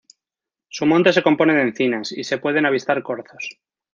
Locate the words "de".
1.53-1.61